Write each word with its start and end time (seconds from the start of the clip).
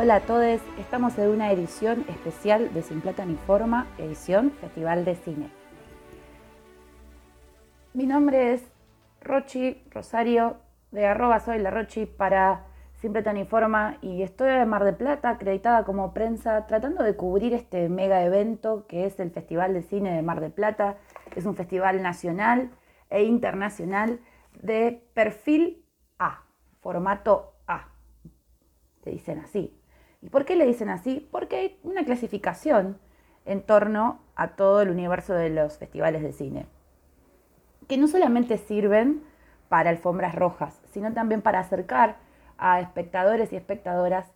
Hola 0.00 0.14
a 0.14 0.20
todos, 0.20 0.60
estamos 0.78 1.18
en 1.18 1.28
una 1.28 1.50
edición 1.50 2.04
especial 2.08 2.72
de 2.72 2.82
Sin 2.82 3.00
Plata 3.00 3.24
ni 3.24 3.34
Forma, 3.34 3.88
edición 3.98 4.52
Festival 4.52 5.04
de 5.04 5.16
Cine. 5.16 5.50
Mi 7.94 8.06
nombre 8.06 8.52
es 8.52 8.62
Rochi 9.20 9.82
Rosario, 9.90 10.58
de 10.92 11.04
arroba 11.04 11.40
soy 11.40 11.58
la 11.58 11.72
Rochi 11.72 12.06
para 12.06 12.66
Sin 13.00 13.12
Plata 13.12 13.32
ni 13.32 13.44
Forma 13.44 13.98
y 14.00 14.22
estoy 14.22 14.50
en 14.50 14.68
Mar 14.68 14.84
de 14.84 14.92
Plata, 14.92 15.30
acreditada 15.30 15.82
como 15.82 16.14
prensa, 16.14 16.64
tratando 16.68 17.02
de 17.02 17.16
cubrir 17.16 17.52
este 17.52 17.88
mega 17.88 18.22
evento 18.22 18.86
que 18.86 19.04
es 19.04 19.18
el 19.18 19.32
Festival 19.32 19.74
de 19.74 19.82
Cine 19.82 20.14
de 20.14 20.22
Mar 20.22 20.40
de 20.40 20.50
Plata. 20.50 20.98
Es 21.34 21.44
un 21.44 21.56
festival 21.56 22.02
nacional 22.02 22.70
e 23.10 23.24
internacional 23.24 24.20
de 24.62 25.04
perfil 25.12 25.84
A, 26.20 26.44
formato 26.78 27.54
A. 27.66 27.88
Se 29.02 29.10
dicen 29.10 29.40
así. 29.40 29.77
¿Y 30.20 30.30
por 30.30 30.44
qué 30.44 30.56
le 30.56 30.66
dicen 30.66 30.88
así? 30.88 31.28
Porque 31.30 31.56
hay 31.56 31.80
una 31.82 32.04
clasificación 32.04 32.98
en 33.44 33.62
torno 33.62 34.20
a 34.34 34.56
todo 34.56 34.82
el 34.82 34.90
universo 34.90 35.34
de 35.34 35.50
los 35.50 35.78
festivales 35.78 36.22
de 36.22 36.32
cine, 36.32 36.66
que 37.88 37.96
no 37.96 38.08
solamente 38.08 38.58
sirven 38.58 39.22
para 39.68 39.90
alfombras 39.90 40.34
rojas, 40.34 40.80
sino 40.90 41.12
también 41.12 41.42
para 41.42 41.60
acercar 41.60 42.16
a 42.58 42.80
espectadores 42.80 43.52
y 43.52 43.56
espectadoras 43.56 44.30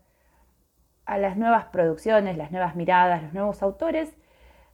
a 1.04 1.18
las 1.18 1.36
nuevas 1.36 1.66
producciones, 1.66 2.36
las 2.36 2.52
nuevas 2.52 2.76
miradas, 2.76 3.22
los 3.22 3.32
nuevos 3.32 3.62
autores, 3.62 4.14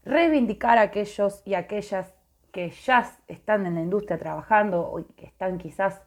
reivindicar 0.05 0.79
a 0.79 0.83
aquellos 0.83 1.43
y 1.45 1.55
aquellas 1.55 2.15
que 2.53 2.71
ya 2.71 3.11
están 3.27 3.67
en 3.67 3.75
la 3.75 3.81
industria 3.81 4.19
trabajando 4.19 4.83
o 4.83 5.05
que 5.17 5.27
están 5.27 5.59
quizás 5.59 6.03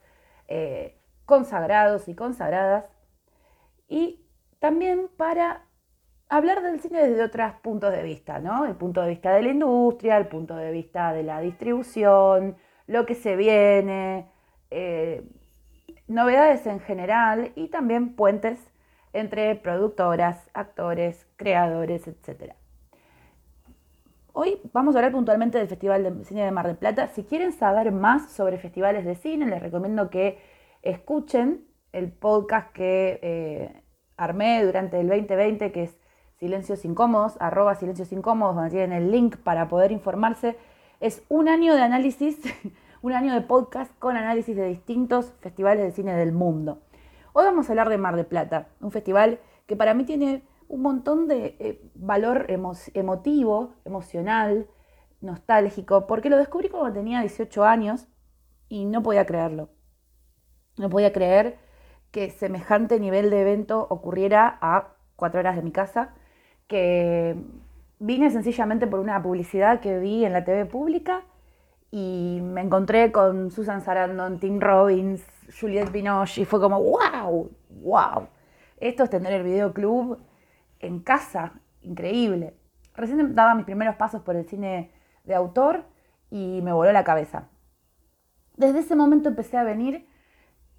eh, 0.48 0.98
consagrados 1.24 2.08
y 2.08 2.14
consagradas, 2.14 2.86
y 3.88 4.21
también 4.62 5.08
para 5.16 5.66
hablar 6.28 6.62
del 6.62 6.78
cine 6.78 7.08
desde 7.08 7.24
otros 7.24 7.52
puntos 7.64 7.90
de 7.90 8.04
vista, 8.04 8.38
¿no? 8.38 8.64
El 8.64 8.76
punto 8.76 9.02
de 9.02 9.08
vista 9.08 9.34
de 9.34 9.42
la 9.42 9.48
industria, 9.48 10.16
el 10.16 10.28
punto 10.28 10.54
de 10.54 10.70
vista 10.70 11.12
de 11.12 11.24
la 11.24 11.40
distribución, 11.40 12.56
lo 12.86 13.04
que 13.04 13.16
se 13.16 13.34
viene, 13.34 14.30
eh, 14.70 15.28
novedades 16.06 16.64
en 16.68 16.78
general 16.78 17.50
y 17.56 17.70
también 17.70 18.14
puentes 18.14 18.60
entre 19.12 19.56
productoras, 19.56 20.48
actores, 20.54 21.26
creadores, 21.34 22.06
etc. 22.06 22.54
Hoy 24.32 24.60
vamos 24.72 24.94
a 24.94 25.00
hablar 25.00 25.10
puntualmente 25.10 25.58
del 25.58 25.66
Festival 25.66 26.04
de 26.04 26.24
Cine 26.24 26.44
de 26.44 26.52
Mar 26.52 26.68
del 26.68 26.76
Plata. 26.76 27.08
Si 27.08 27.24
quieren 27.24 27.50
saber 27.50 27.90
más 27.90 28.30
sobre 28.30 28.58
festivales 28.58 29.04
de 29.04 29.16
cine, 29.16 29.46
les 29.46 29.60
recomiendo 29.60 30.08
que 30.08 30.38
escuchen 30.82 31.66
el 31.90 32.12
podcast 32.12 32.72
que 32.72 33.18
eh, 33.22 33.81
armé 34.22 34.64
durante 34.64 35.00
el 35.00 35.08
2020, 35.08 35.72
que 35.72 35.82
es 35.84 35.96
Silencios 36.38 36.84
Incómodos, 36.84 37.36
arroba 37.40 37.74
Silencios 37.74 38.12
Incómodos, 38.12 38.54
donde 38.54 38.70
tienen 38.70 38.92
el 38.92 39.10
link 39.10 39.36
para 39.36 39.68
poder 39.68 39.92
informarse. 39.92 40.56
Es 41.00 41.22
un 41.28 41.48
año 41.48 41.74
de 41.74 41.82
análisis, 41.82 42.38
un 43.02 43.12
año 43.12 43.34
de 43.34 43.40
podcast 43.40 43.92
con 43.98 44.16
análisis 44.16 44.56
de 44.56 44.66
distintos 44.66 45.32
festivales 45.40 45.84
de 45.84 45.92
cine 45.92 46.14
del 46.14 46.32
mundo. 46.32 46.82
Hoy 47.32 47.44
vamos 47.44 47.68
a 47.68 47.72
hablar 47.72 47.88
de 47.88 47.98
Mar 47.98 48.14
de 48.14 48.24
Plata, 48.24 48.68
un 48.80 48.92
festival 48.92 49.40
que 49.66 49.76
para 49.76 49.94
mí 49.94 50.04
tiene 50.04 50.44
un 50.68 50.82
montón 50.82 51.26
de 51.26 51.56
eh, 51.58 51.90
valor 51.94 52.46
emotivo, 52.48 53.74
emocional, 53.84 54.68
nostálgico, 55.20 56.06
porque 56.06 56.30
lo 56.30 56.36
descubrí 56.36 56.68
cuando 56.68 56.92
tenía 56.92 57.20
18 57.20 57.64
años 57.64 58.06
y 58.68 58.84
no 58.84 59.02
podía 59.02 59.26
creerlo. 59.26 59.70
No 60.78 60.88
podía 60.88 61.12
creer 61.12 61.58
que 62.12 62.30
semejante 62.30 63.00
nivel 63.00 63.30
de 63.30 63.40
evento 63.40 63.86
ocurriera 63.90 64.58
a 64.60 64.94
cuatro 65.16 65.40
horas 65.40 65.56
de 65.56 65.62
mi 65.62 65.72
casa, 65.72 66.14
que 66.68 67.36
vine 67.98 68.30
sencillamente 68.30 68.86
por 68.86 69.00
una 69.00 69.22
publicidad 69.22 69.80
que 69.80 69.98
vi 69.98 70.24
en 70.24 70.32
la 70.32 70.44
TV 70.44 70.66
pública 70.66 71.22
y 71.90 72.40
me 72.42 72.60
encontré 72.60 73.12
con 73.12 73.50
Susan 73.50 73.82
Sarandon, 73.82 74.38
Tim 74.38 74.60
Robbins, 74.60 75.24
Juliette 75.58 75.90
Binoche 75.90 76.42
y 76.42 76.44
fue 76.44 76.60
como, 76.60 76.82
wow, 76.82 77.50
wow, 77.82 78.28
esto 78.78 79.04
es 79.04 79.10
tener 79.10 79.32
el 79.32 79.42
videoclub 79.42 80.18
en 80.80 81.00
casa, 81.00 81.52
increíble. 81.80 82.54
Recién 82.94 83.34
daba 83.34 83.54
mis 83.54 83.64
primeros 83.64 83.96
pasos 83.96 84.22
por 84.22 84.36
el 84.36 84.46
cine 84.46 84.90
de 85.24 85.34
autor 85.34 85.84
y 86.30 86.60
me 86.62 86.72
voló 86.72 86.92
la 86.92 87.04
cabeza. 87.04 87.48
Desde 88.56 88.80
ese 88.80 88.96
momento 88.96 89.30
empecé 89.30 89.56
a 89.56 89.64
venir 89.64 90.06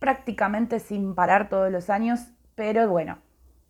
prácticamente 0.03 0.81
sin 0.81 1.16
parar 1.16 1.47
todos 1.47 1.72
los 1.72 1.90
años, 1.90 2.28
pero 2.56 2.90
bueno, 2.90 3.19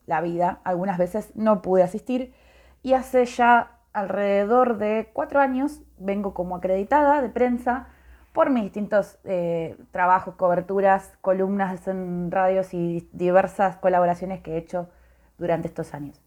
la 0.07 0.19
vida, 0.19 0.61
algunas 0.63 0.97
veces 0.97 1.31
no 1.35 1.61
pude 1.61 1.83
asistir 1.83 2.33
y 2.81 2.93
hace 2.93 3.23
ya 3.25 3.77
alrededor 3.93 4.79
de 4.79 5.11
cuatro 5.13 5.41
años 5.41 5.83
vengo 5.99 6.33
como 6.33 6.55
acreditada 6.55 7.21
de 7.21 7.29
prensa 7.29 7.87
por 8.31 8.49
mis 8.49 8.63
distintos 8.63 9.19
eh, 9.25 9.77
trabajos, 9.91 10.33
coberturas, 10.33 11.15
columnas 11.21 11.87
en 11.87 12.31
radios 12.31 12.73
y 12.73 13.07
diversas 13.11 13.77
colaboraciones 13.77 14.41
que 14.41 14.53
he 14.53 14.57
hecho 14.57 14.89
durante 15.37 15.67
estos 15.67 15.93
años. 15.93 16.19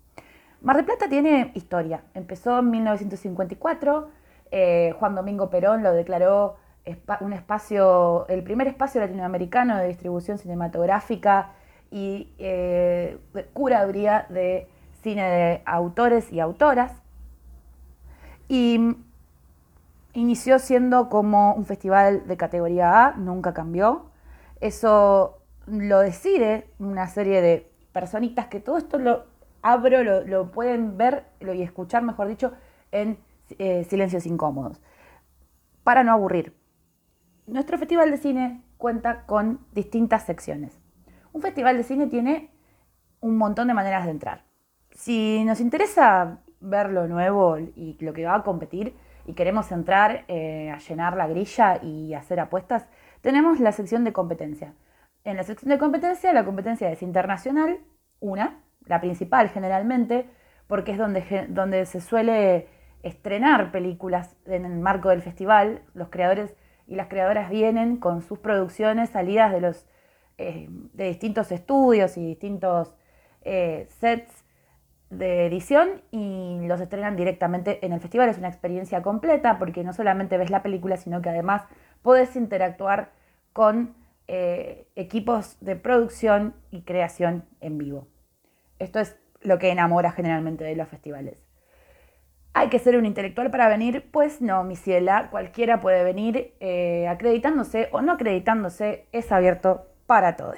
Mar 0.61 0.77
del 0.77 0.85
Plata 0.85 1.09
tiene 1.09 1.51
historia. 1.55 2.05
Empezó 2.15 2.61
en 2.61 2.71
1954, 2.71 4.09
eh, 4.53 4.95
Juan 5.01 5.17
Domingo 5.17 5.51
Perón 5.51 5.83
lo 5.83 5.93
declaró 5.93 6.59
un 7.21 7.33
espacio, 7.33 8.27
el 8.29 8.43
primer 8.43 8.69
espacio 8.69 9.01
latinoamericano 9.01 9.77
de 9.77 9.89
distribución 9.89 10.39
cinematográfica 10.39 11.53
y 11.91 12.33
eh, 12.39 13.19
curaduría 13.53 14.27
de 14.29 14.69
cine 15.03 15.23
de 15.23 15.63
autores 15.65 16.33
y 16.33 16.41
autoras. 16.41 16.93
Y 18.49 18.97
inició 20.13 20.59
siendo 20.59 21.09
como 21.09 21.55
un 21.55 21.65
festival 21.67 22.27
de 22.27 22.37
categoría 22.37 23.07
A, 23.07 23.13
nunca 23.17 23.53
cambió. 23.53 24.07
Eso 24.61 25.39
lo 25.67 26.01
decide 26.01 26.71
una 26.79 27.07
serie 27.09 27.43
de 27.43 27.71
personitas 27.93 28.47
que 28.47 28.61
todo 28.61 28.79
esto 28.79 28.99
lo 28.99 29.25
abro, 29.63 30.25
lo, 30.25 30.51
pueden 30.53 30.97
ver 30.97 31.25
y 31.41 31.63
escuchar, 31.63 32.03
mejor 32.03 32.29
dicho, 32.29 32.53
en 32.93 33.19
eh, 33.59 33.85
Silencios 33.85 34.27
Incómodos, 34.27 34.81
para 35.83 36.05
no 36.05 36.13
aburrir. 36.13 36.56
Nuestro 37.47 37.79
festival 37.79 38.11
de 38.11 38.17
cine 38.17 38.61
cuenta 38.77 39.25
con 39.25 39.61
distintas 39.73 40.25
secciones. 40.25 40.77
Un 41.33 41.43
festival 41.43 41.77
de 41.77 41.85
cine 41.85 42.09
tiene 42.09 42.51
un 43.21 43.39
montón 43.39 43.69
de 43.69 43.75
maneras 43.75 44.05
de 44.05 44.11
entrar. 44.11 44.43
Si 44.91 45.45
nos 45.45 45.61
interesa 45.61 46.41
ver 46.59 46.91
lo 46.91 47.07
nuevo 47.07 47.59
y 47.59 47.97
lo 48.01 48.13
que 48.13 48.25
va 48.25 48.35
a 48.35 48.43
competir 48.43 48.97
y 49.27 49.35
queremos 49.35 49.71
entrar 49.71 50.25
eh, 50.27 50.73
a 50.73 50.79
llenar 50.79 51.17
la 51.17 51.29
grilla 51.29 51.81
y 51.85 52.15
hacer 52.15 52.41
apuestas, 52.41 52.89
tenemos 53.21 53.61
la 53.61 53.71
sección 53.71 54.03
de 54.03 54.13
competencia. 54.13 54.75
En 55.23 55.37
la 55.37 55.45
sección 55.45 55.69
de 55.71 55.79
competencia, 55.79 56.33
la 56.33 56.45
competencia 56.45 56.91
es 56.91 57.01
internacional, 57.01 57.79
una, 58.19 58.59
la 58.87 59.01
principal 59.01 59.51
generalmente, 59.51 60.29
porque 60.67 60.91
es 60.91 60.99
donde, 60.99 61.47
donde 61.49 61.87
se 61.87 62.01
suele 62.01 62.67
estrenar 63.05 63.71
películas 63.71 64.37
en 64.47 64.65
el 64.65 64.81
marco 64.81 65.11
del 65.11 65.23
festival. 65.23 65.83
Los 65.95 66.09
creadores 66.09 66.57
y 66.87 66.97
las 66.97 67.09
creadoras 67.09 67.51
vienen 67.51 67.97
con 67.97 68.23
sus 68.23 68.39
producciones 68.39 69.11
salidas 69.11 69.53
de 69.53 69.61
los 69.61 69.87
eh, 70.39 70.67
de 70.69 71.05
distintos 71.09 71.51
estudios 71.51 72.19
y 72.19 72.27
distintos 72.27 72.95
eh, 73.43 73.87
sets 74.01 74.45
de 75.09 75.47
edición 75.47 76.03
y 76.11 76.59
los 76.67 76.79
estrenan 76.81 77.17
directamente 77.17 77.85
en 77.87 77.95
el 77.95 78.01
festival. 78.01 78.29
Es 78.29 78.37
una 78.37 78.49
experiencia 78.49 79.03
completa 79.03 79.59
porque 79.59 79.83
no 79.83 79.95
solamente 79.95 80.37
ves 80.37 80.51
la 80.51 80.63
película, 80.63 80.99
sino 80.99 81.23
que 81.23 81.31
además 81.31 81.63
puedes 82.03 82.37
interactuar 82.37 83.13
con 83.55 83.95
eh, 84.29 84.89
equipos 84.95 85.57
de 85.61 85.77
producción 85.77 86.55
y 86.71 86.83
creación 86.83 87.45
en 87.61 87.79
vivo. 87.79 88.09
Esto 88.79 89.01
es 89.01 89.17
lo 89.41 89.59
que 89.59 89.71
enamora 89.71 90.13
generalmente 90.13 90.65
de 90.65 90.77
los 90.77 90.89
festivales. 90.89 91.47
¿Hay 92.59 92.71
que 92.71 92.79
ser 92.79 92.97
un 92.97 93.05
intelectual 93.05 93.51
para 93.51 93.69
venir? 93.69 94.09
Pues 94.11 94.41
no, 94.41 94.65
mi 94.65 94.77
ciela, 94.77 95.29
cualquiera 95.31 95.79
puede 95.79 96.03
venir 96.05 96.55
eh, 96.59 97.07
acreditándose 97.07 97.91
o 97.93 98.01
no 98.01 98.13
acreditándose, 98.13 99.09
es 99.13 99.31
abierto 99.31 99.89
para 100.07 100.37
todos. 100.37 100.57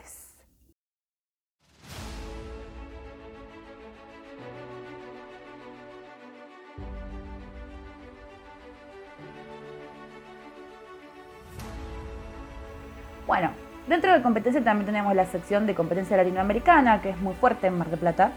Bueno, 13.26 13.50
dentro 13.88 14.12
de 14.12 14.22
competencia 14.22 14.62
también 14.62 14.86
tenemos 14.86 15.16
la 15.16 15.26
sección 15.26 15.66
de 15.66 15.74
competencia 15.74 16.16
latinoamericana, 16.16 17.02
que 17.02 17.10
es 17.10 17.20
muy 17.20 17.34
fuerte 17.34 17.66
en 17.66 17.76
Mar 17.76 17.90
del 17.90 17.98
Plata. 17.98 18.30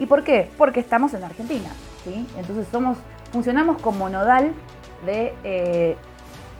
¿Y 0.00 0.06
por 0.06 0.24
qué? 0.24 0.50
Porque 0.58 0.80
estamos 0.80 1.14
en 1.14 1.22
Argentina. 1.22 1.70
Entonces 2.06 2.66
funcionamos 3.32 3.80
como 3.80 4.08
nodal 4.08 4.52
de 5.06 5.34
eh, 5.44 5.96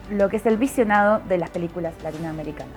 lo 0.09 0.29
que 0.29 0.37
es 0.37 0.45
el 0.45 0.57
visionado 0.57 1.19
de 1.27 1.37
las 1.37 1.49
películas 1.49 1.93
latinoamericanas. 2.03 2.73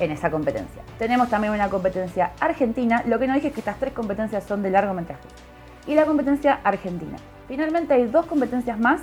en 0.00 0.12
esa 0.12 0.30
competencia. 0.30 0.80
Tenemos 0.96 1.28
también 1.28 1.52
una 1.52 1.68
competencia 1.68 2.30
argentina. 2.38 3.02
Lo 3.04 3.18
que 3.18 3.26
no 3.26 3.34
dije 3.34 3.48
es 3.48 3.52
que 3.52 3.58
estas 3.58 3.80
tres 3.80 3.92
competencias 3.92 4.44
son 4.44 4.62
de 4.62 4.70
largometraje. 4.70 5.26
Y 5.88 5.96
la 5.96 6.04
competencia 6.04 6.60
argentina. 6.62 7.16
Finalmente 7.48 7.94
hay 7.94 8.06
dos 8.06 8.26
competencias 8.26 8.78
más. 8.78 9.00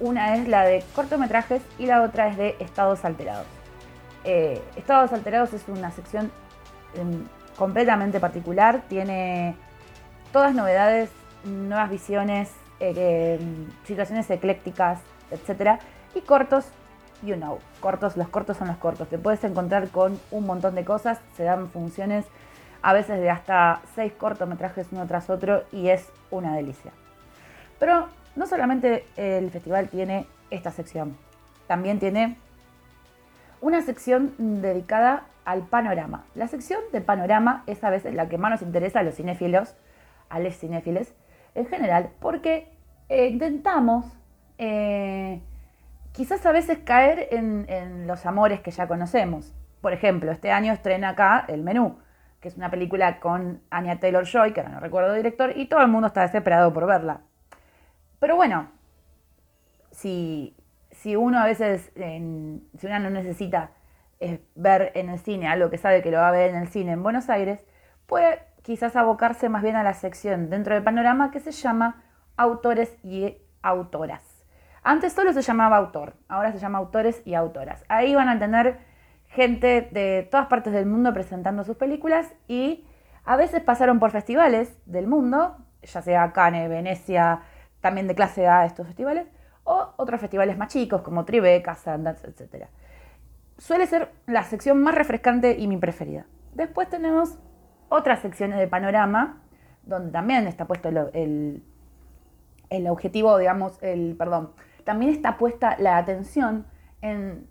Una 0.00 0.36
es 0.36 0.48
la 0.48 0.64
de 0.64 0.82
cortometrajes 0.94 1.60
y 1.78 1.84
la 1.84 2.00
otra 2.00 2.28
es 2.28 2.38
de 2.38 2.56
estados 2.60 3.04
alterados. 3.04 3.46
Eh, 4.24 4.62
estados 4.76 5.12
alterados 5.12 5.52
es 5.52 5.68
una 5.68 5.90
sección 5.90 6.32
em, 6.94 7.24
completamente 7.58 8.18
particular. 8.18 8.82
Tiene 8.88 9.54
todas 10.32 10.54
novedades, 10.54 11.10
nuevas 11.46 11.90
visiones, 11.90 12.50
eh, 12.80 13.38
em, 13.40 13.66
situaciones 13.84 14.28
eclécticas, 14.30 15.00
etc. 15.30 15.80
Y 16.14 16.20
cortos 16.20 16.66
you 17.22 17.36
know, 17.36 17.58
cortos, 17.80 18.16
los 18.16 18.28
cortos 18.28 18.56
son 18.56 18.68
los 18.68 18.76
cortos. 18.76 19.08
Te 19.08 19.18
puedes 19.18 19.42
encontrar 19.44 19.88
con 19.88 20.18
un 20.30 20.46
montón 20.46 20.74
de 20.74 20.84
cosas, 20.84 21.20
se 21.36 21.44
dan 21.44 21.68
funciones 21.68 22.24
a 22.82 22.92
veces 22.92 23.20
de 23.20 23.30
hasta 23.30 23.80
seis 23.94 24.12
cortometrajes 24.12 24.88
uno 24.92 25.06
tras 25.06 25.30
otro 25.30 25.64
y 25.72 25.88
es 25.88 26.08
una 26.30 26.54
delicia. 26.54 26.92
Pero 27.78 28.08
no 28.36 28.46
solamente 28.46 29.06
el 29.16 29.50
festival 29.50 29.88
tiene 29.88 30.26
esta 30.50 30.70
sección, 30.70 31.16
también 31.66 31.98
tiene 31.98 32.36
una 33.60 33.82
sección 33.82 34.34
dedicada 34.38 35.24
al 35.44 35.62
panorama. 35.62 36.24
La 36.34 36.48
sección 36.48 36.80
de 36.92 37.00
panorama 37.00 37.64
es 37.66 37.82
a 37.82 37.90
veces 37.90 38.14
la 38.14 38.28
que 38.28 38.38
más 38.38 38.50
nos 38.50 38.62
interesa 38.62 39.00
a 39.00 39.02
los 39.02 39.14
cinéfilos, 39.14 39.74
a 40.28 40.38
los 40.38 40.56
cinéfiles 40.56 41.12
en 41.56 41.66
general, 41.66 42.10
porque 42.20 42.68
eh, 43.08 43.26
intentamos 43.28 44.04
eh, 44.58 45.40
quizás 46.12 46.44
a 46.46 46.52
veces 46.52 46.78
caer 46.84 47.28
en, 47.30 48.06
los 48.06 48.26
amores 48.26 48.60
que 48.60 48.70
ya 48.70 48.86
conocemos. 48.86 49.54
Por 49.80 49.92
ejemplo, 49.92 50.30
este 50.30 50.50
año 50.50 50.72
estrena 50.72 51.10
acá 51.10 51.44
El 51.48 51.62
Menú, 51.62 51.98
que 52.40 52.48
es 52.48 52.56
una 52.56 52.70
película 52.70 53.20
con 53.20 53.62
Anya 53.70 53.98
Taylor 53.98 54.24
Joy, 54.24 54.52
que 54.52 54.60
ahora 54.60 54.74
no 54.74 54.80
recuerdo 54.80 55.10
el 55.10 55.16
director, 55.16 55.56
y 55.56 55.66
todo 55.66 55.80
el 55.80 55.88
mundo 55.88 56.08
está 56.08 56.22
desesperado 56.22 56.72
por 56.72 56.86
verla. 56.86 57.20
Pero 58.20 58.36
bueno, 58.36 58.68
si, 59.90 60.54
uno 61.16 61.38
a 61.38 61.46
veces, 61.46 61.92
si 61.94 62.86
uno 62.86 62.98
no 62.98 63.10
necesita 63.10 63.70
eh, 64.20 64.40
ver 64.54 64.92
en 64.94 65.10
el 65.10 65.18
cine 65.18 65.48
algo 65.48 65.70
que 65.70 65.78
sabe 65.78 66.02
que 66.02 66.10
lo 66.10 66.18
va 66.18 66.28
a 66.28 66.32
ver 66.32 66.50
en 66.50 66.56
el 66.56 66.68
cine 66.68 66.92
en 66.92 67.02
Buenos 67.02 67.28
Aires, 67.30 67.64
puede 68.06 68.40
quizás 68.62 68.96
abocarse 68.96 69.48
más 69.48 69.62
bien 69.62 69.76
a 69.76 69.82
la 69.82 69.94
sección 69.94 70.50
dentro 70.50 70.74
del 70.74 70.82
panorama 70.82 71.30
que 71.30 71.40
se 71.40 71.52
llama 71.52 72.02
autores 72.36 72.96
y 73.02 73.36
autoras. 73.62 74.22
Antes 74.82 75.12
solo 75.12 75.32
se 75.32 75.42
llamaba 75.42 75.76
autor, 75.76 76.14
ahora 76.28 76.52
se 76.52 76.58
llama 76.58 76.78
autores 76.78 77.22
y 77.24 77.34
autoras. 77.34 77.84
Ahí 77.88 78.14
van 78.14 78.28
a 78.28 78.38
tener 78.38 78.78
gente 79.28 79.88
de 79.90 80.28
todas 80.30 80.46
partes 80.46 80.72
del 80.72 80.86
mundo 80.86 81.12
presentando 81.12 81.64
sus 81.64 81.76
películas 81.76 82.32
y 82.46 82.86
a 83.24 83.36
veces 83.36 83.62
pasaron 83.62 83.98
por 83.98 84.12
festivales 84.12 84.78
del 84.86 85.08
mundo, 85.08 85.56
ya 85.82 86.02
sea 86.02 86.32
Cannes, 86.32 86.68
Venecia, 86.68 87.42
también 87.80 88.06
de 88.06 88.14
clase 88.14 88.46
A 88.46 88.64
estos 88.64 88.86
festivales, 88.86 89.26
o 89.64 89.94
otros 89.96 90.20
festivales 90.20 90.56
más 90.56 90.68
chicos 90.68 91.02
como 91.02 91.24
Tribeca, 91.24 91.74
Sundance, 91.74 92.26
etc. 92.28 92.66
Suele 93.58 93.86
ser 93.86 94.12
la 94.26 94.44
sección 94.44 94.80
más 94.80 94.94
refrescante 94.94 95.56
y 95.58 95.66
mi 95.66 95.76
preferida. 95.76 96.26
Después 96.54 96.88
tenemos 96.88 97.38
otras 97.88 98.20
secciones 98.20 98.58
de 98.58 98.68
panorama, 98.68 99.42
donde 99.82 100.10
también 100.10 100.46
está 100.46 100.66
puesto 100.66 100.88
el, 100.88 101.62
el 102.70 102.88
objetivo, 102.88 103.38
digamos, 103.38 103.82
el, 103.82 104.16
perdón, 104.16 104.52
también 104.84 105.12
está 105.12 105.36
puesta 105.36 105.76
la 105.78 105.98
atención 105.98 106.66
en, 107.02 107.48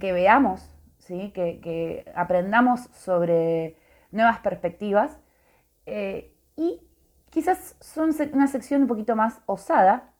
que 0.00 0.12
veamos, 0.12 0.76
¿sí? 0.98 1.30
que, 1.32 2.04
aprendamos 2.14 2.82
sobre 2.92 3.76
nuevas 4.10 4.40
perspectivas 4.40 5.18
eh, 5.86 6.34
y 6.56 6.80
quizás 7.30 7.76
son 7.80 8.10
una 8.32 8.46
sección 8.48 8.82
un 8.82 8.88
poquito 8.88 9.16
más 9.16 9.40
osada, 9.46 10.12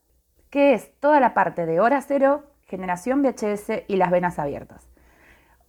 que 0.50 0.72
es 0.72 0.98
toda 1.00 1.20
la 1.20 1.34
parte 1.34 1.66
de 1.66 1.80
hora 1.80 2.00
cero, 2.00 2.44
generación 2.62 3.22
VHS 3.22 3.84
y 3.86 3.96
las 3.96 4.10
venas 4.10 4.38
abiertas. 4.38 4.88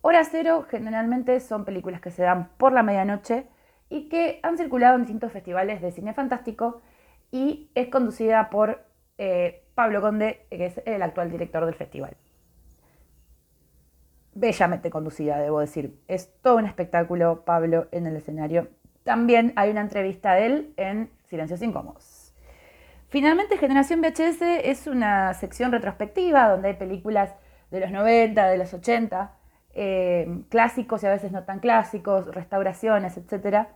Hora 0.01 0.23
cero 0.23 0.65
generalmente 0.69 1.39
son 1.41 1.65
películas 1.65 1.99
que 1.99 2.11
se 2.11 2.23
dan 2.23 2.49
por 2.57 2.71
la 2.71 2.83
medianoche 2.83 3.47
y 3.89 4.07
que 4.07 4.39
han 4.43 4.57
circulado 4.57 4.95
en 4.95 5.01
distintos 5.01 5.31
festivales 5.31 5.81
de 5.81 5.91
cine 5.91 6.13
fantástico 6.13 6.81
y 7.31 7.69
es 7.75 7.89
conducida 7.89 8.49
por 8.49 8.85
eh, 9.17 9.63
Pablo 9.75 10.01
Conde, 10.01 10.45
que 10.49 10.65
es 10.67 10.81
el 10.85 11.01
actual 11.01 11.31
director 11.31 11.65
del 11.65 11.75
festival. 11.75 12.15
Bellamente 14.33 14.89
conducida, 14.89 15.37
debo 15.39 15.59
decir. 15.59 15.99
Es 16.07 16.31
todo 16.41 16.57
un 16.57 16.65
espectáculo, 16.65 17.43
Pablo, 17.43 17.87
en 17.91 18.07
el 18.07 18.15
escenario. 18.15 18.69
También 19.03 19.53
hay 19.55 19.71
una 19.71 19.81
entrevista 19.81 20.33
de 20.33 20.45
él 20.45 20.73
en 20.77 21.09
Silencios 21.29 21.61
Incómodos. 21.61 22.33
Finalmente, 23.09 23.57
Generación 23.57 24.01
VHS 24.01 24.41
es 24.63 24.85
una 24.85 25.33
sección 25.33 25.71
retrospectiva 25.71 26.47
donde 26.47 26.69
hay 26.69 26.73
películas 26.75 27.33
de 27.71 27.79
los 27.79 27.91
90, 27.91 28.47
de 28.47 28.57
los 28.57 28.73
80, 28.73 29.33
eh, 29.81 30.43
clásicos 30.49 31.01
y 31.03 31.05
a 31.05 31.09
veces 31.09 31.31
no 31.31 31.45
tan 31.45 31.59
clásicos, 31.59 32.27
restauraciones, 32.35 33.15
etc. 33.15 33.67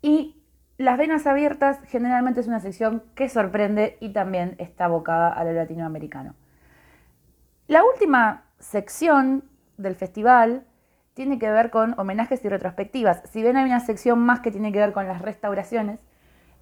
Y 0.00 0.42
las 0.78 0.96
venas 0.96 1.26
abiertas 1.26 1.80
generalmente 1.84 2.40
es 2.40 2.46
una 2.46 2.60
sección 2.60 3.02
que 3.14 3.28
sorprende 3.28 3.98
y 4.00 4.14
también 4.14 4.56
está 4.56 4.86
abocada 4.86 5.28
a 5.28 5.44
lo 5.44 5.52
latinoamericano. 5.52 6.34
La 7.66 7.84
última 7.84 8.44
sección 8.58 9.44
del 9.76 9.96
festival 9.96 10.64
tiene 11.12 11.38
que 11.38 11.50
ver 11.50 11.68
con 11.68 11.94
homenajes 12.00 12.42
y 12.42 12.48
retrospectivas. 12.48 13.20
Si 13.28 13.42
bien 13.42 13.58
hay 13.58 13.66
una 13.66 13.80
sección 13.80 14.18
más 14.18 14.40
que 14.40 14.50
tiene 14.50 14.72
que 14.72 14.78
ver 14.78 14.94
con 14.94 15.06
las 15.06 15.20
restauraciones, 15.20 16.00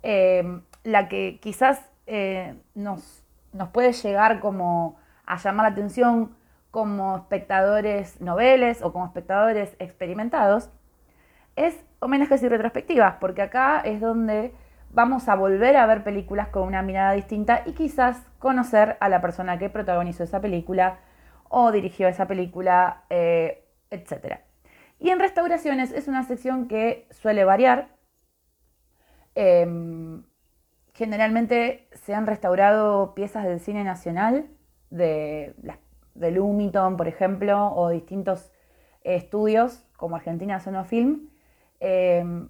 eh, 0.03 0.61
la 0.83 1.09
que 1.09 1.39
quizás 1.41 1.81
eh, 2.09 2.57
nos, 2.75 3.23
nos 3.53 3.69
puede 3.69 3.93
llegar 3.93 4.41
como 4.41 4.97
a 5.25 5.37
llamar 5.37 5.67
la 5.67 5.73
atención 5.73 6.42
como 6.73 7.19
espectadores 7.19 8.21
noveles 8.21 8.83
o 8.83 8.93
como 8.93 9.05
espectadores 9.05 9.77
experimentados, 9.79 10.71
es 11.55 11.79
homenajes 12.01 12.43
y 12.43 12.49
retrospectivas, 12.49 13.17
porque 13.21 13.43
acá 13.43 13.81
es 13.81 14.01
donde 14.01 14.55
vamos 14.91 15.29
a 15.29 15.37
volver 15.37 15.77
a 15.77 15.87
ver 15.87 16.03
películas 16.03 16.49
con 16.49 16.65
una 16.65 16.83
mirada 16.83 17.13
distinta 17.13 17.63
y 17.67 17.73
quizás 17.73 18.27
conocer 18.39 18.97
a 19.01 19.11
la 19.11 19.21
persona 19.21 19.59
que 19.59 19.69
protagonizó 19.69 20.25
esa 20.25 20.41
película 20.41 20.99
o 21.51 21.73
dirigió 21.73 22.09
esa 22.09 22.27
película, 22.27 23.05
eh, 23.11 23.69
etc. 23.91 24.41
Y 24.99 25.11
en 25.11 25.21
restauraciones 25.21 25.93
es 25.93 26.09
una 26.09 26.23
sección 26.23 26.69
que 26.69 27.07
suele 27.11 27.45
variar. 27.45 27.89
Em, 29.35 30.25
generalmente 30.95 31.87
se 31.93 32.15
han 32.15 32.27
restaurado 32.27 33.15
piezas 33.15 33.45
del 33.45 33.61
cine 33.61 33.85
nacional, 33.85 34.49
de, 34.89 35.55
de 36.15 36.31
Lumiton, 36.31 36.97
por 36.97 37.09
ejemplo, 37.09 37.73
o 37.75 37.91
distintos 37.91 38.53
estudios 39.03 39.85
como 39.97 40.17
Argentina 40.17 40.61
Sonofilm, 40.61 41.33
Em, 41.85 42.49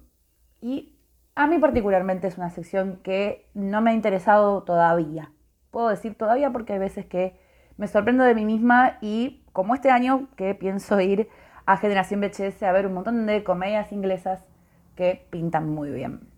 y 0.61 0.95
a 1.33 1.47
mí 1.47 1.57
particularmente 1.57 2.27
es 2.27 2.37
una 2.37 2.51
sección 2.51 2.99
que 3.01 3.49
no 3.55 3.81
me 3.81 3.89
ha 3.89 3.93
interesado 3.95 4.61
todavía. 4.61 5.31
Puedo 5.71 5.89
decir 5.89 6.15
todavía 6.15 6.51
porque 6.51 6.73
hay 6.73 6.79
veces 6.79 7.07
que 7.07 7.35
me 7.75 7.87
sorprendo 7.87 8.23
de 8.23 8.35
mí 8.35 8.45
misma 8.45 8.99
y 9.01 9.43
como 9.51 9.73
este 9.73 9.89
año 9.89 10.27
que 10.37 10.53
pienso 10.53 11.01
ir 11.01 11.29
a 11.65 11.77
Generación 11.77 12.21
VHS 12.21 12.61
a 12.61 12.71
ver 12.71 12.85
un 12.85 12.93
montón 12.93 13.25
de 13.25 13.43
comedias 13.43 13.91
inglesas 13.91 14.45
que 14.95 15.25
pintan 15.31 15.67
muy 15.67 15.89
bien. 15.89 16.32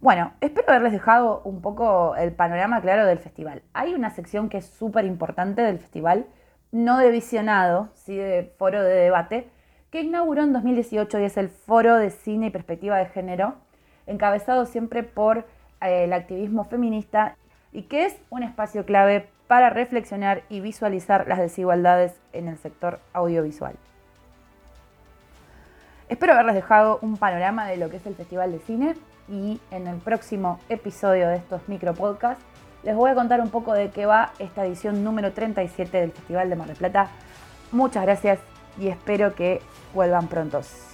Bueno, 0.00 0.32
espero 0.40 0.70
haberles 0.70 0.92
dejado 0.92 1.42
un 1.44 1.60
poco 1.60 2.16
el 2.16 2.32
panorama 2.32 2.80
claro 2.80 3.04
del 3.04 3.18
festival. 3.18 3.62
Hay 3.74 3.92
una 3.92 4.08
sección 4.08 4.48
que 4.48 4.56
es 4.56 4.64
súper 4.64 5.04
importante 5.04 5.60
del 5.60 5.78
festival, 5.78 6.24
no 6.72 6.96
de 6.96 7.10
visionado, 7.10 7.90
sí 7.92 8.16
de 8.16 8.50
foro 8.56 8.82
de 8.82 8.94
debate, 8.94 9.50
que 9.90 10.00
inauguró 10.00 10.42
en 10.42 10.54
2018 10.54 11.20
y 11.20 11.24
es 11.24 11.36
el 11.36 11.50
Foro 11.50 11.96
de 11.96 12.08
Cine 12.08 12.46
y 12.46 12.50
Perspectiva 12.50 12.96
de 12.96 13.06
Género, 13.06 13.56
encabezado 14.06 14.64
siempre 14.64 15.02
por 15.02 15.44
eh, 15.82 16.04
el 16.04 16.14
activismo 16.14 16.64
feminista 16.64 17.36
y 17.70 17.82
que 17.82 18.06
es 18.06 18.16
un 18.30 18.42
espacio 18.42 18.86
clave 18.86 19.28
para 19.48 19.68
reflexionar 19.68 20.44
y 20.48 20.60
visualizar 20.60 21.28
las 21.28 21.40
desigualdades 21.40 22.18
en 22.32 22.48
el 22.48 22.56
sector 22.56 23.00
audiovisual. 23.12 23.74
Espero 26.08 26.32
haberles 26.32 26.54
dejado 26.54 27.00
un 27.02 27.18
panorama 27.18 27.66
de 27.66 27.76
lo 27.76 27.90
que 27.90 27.98
es 27.98 28.06
el 28.06 28.14
Festival 28.14 28.50
de 28.52 28.60
Cine 28.60 28.94
y 29.30 29.60
en 29.70 29.86
el 29.86 29.98
próximo 29.98 30.58
episodio 30.68 31.28
de 31.28 31.36
estos 31.36 31.62
micro 31.68 31.94
podcasts 31.94 32.44
les 32.82 32.96
voy 32.96 33.10
a 33.10 33.14
contar 33.14 33.40
un 33.40 33.50
poco 33.50 33.72
de 33.72 33.90
qué 33.90 34.06
va 34.06 34.32
esta 34.38 34.64
edición 34.64 35.04
número 35.04 35.32
37 35.32 36.00
del 36.00 36.12
Festival 36.12 36.48
de 36.48 36.56
Mar 36.56 36.68
del 36.68 36.76
Plata. 36.76 37.10
Muchas 37.72 38.04
gracias 38.04 38.38
y 38.78 38.88
espero 38.88 39.34
que 39.34 39.60
vuelvan 39.94 40.28
prontos. 40.28 40.89